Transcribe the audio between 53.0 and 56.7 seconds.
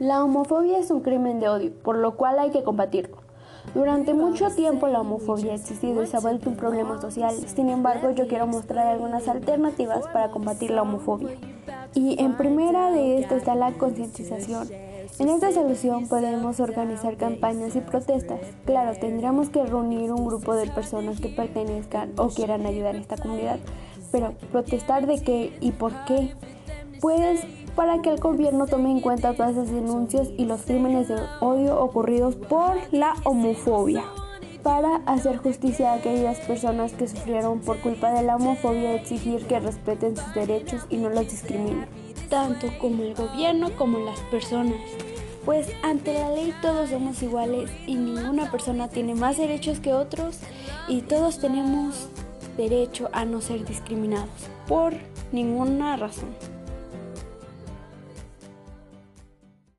a no ser discriminados por ninguna razón.